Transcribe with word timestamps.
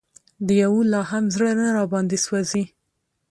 د 0.47 0.47
یوه 0.61 0.81
لا 0.91 1.01
هم 1.11 1.23
زړه 1.35 1.49
نه 1.59 1.67
راباندې 1.77 2.17
سوزي 2.25 2.63